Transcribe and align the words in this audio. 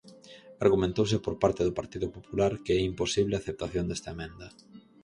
Argumentouse 0.65 1.17
por 1.25 1.35
parte 1.43 1.61
do 1.67 1.77
Partido 1.79 2.07
Popular 2.15 2.51
que 2.63 2.71
é 2.77 2.79
imposible 2.91 3.33
a 3.35 3.41
aceptación 3.43 3.85
desta 3.87 4.09
emenda. 4.15 4.47